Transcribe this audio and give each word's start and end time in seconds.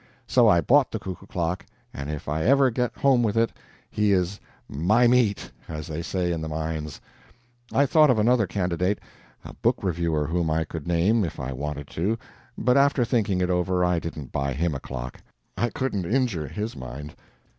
So 0.25 0.47
I 0.47 0.61
bought 0.61 0.89
the 0.89 0.97
cuckoo 0.97 1.27
clock; 1.27 1.63
and 1.93 2.09
if 2.09 2.27
I 2.27 2.43
ever 2.43 2.71
get 2.71 2.97
home 2.97 3.21
with 3.21 3.37
it, 3.37 3.51
he 3.91 4.13
is 4.13 4.39
"my 4.67 5.05
meat," 5.05 5.51
as 5.67 5.85
they 5.85 6.01
say 6.01 6.31
in 6.31 6.41
the 6.41 6.47
mines. 6.49 6.99
I 7.71 7.85
thought 7.85 8.09
of 8.09 8.17
another 8.17 8.47
candidate 8.47 8.97
a 9.45 9.53
book 9.53 9.83
reviewer 9.83 10.25
whom 10.25 10.49
I 10.49 10.63
could 10.63 10.87
name 10.87 11.23
if 11.23 11.39
I 11.39 11.53
wanted 11.53 11.85
to 11.89 12.17
but 12.57 12.77
after 12.77 13.05
thinking 13.05 13.41
it 13.41 13.51
over, 13.51 13.85
I 13.85 13.99
didn't 13.99 14.31
buy 14.31 14.53
him 14.53 14.73
a 14.73 14.79
clock. 14.79 15.19
I 15.55 15.69
couldn't 15.69 16.05
injure 16.11 16.47
his 16.47 16.75
mind. 16.75 17.13